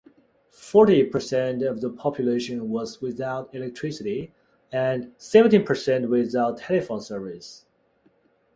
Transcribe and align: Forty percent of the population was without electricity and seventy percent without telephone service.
Forty 0.55 1.03
percent 1.03 1.61
of 1.61 1.79
the 1.79 1.91
population 1.91 2.69
was 2.71 3.01
without 3.01 3.53
electricity 3.53 4.33
and 4.71 5.13
seventy 5.19 5.59
percent 5.59 6.09
without 6.09 6.57
telephone 6.57 7.01
service. 7.01 7.67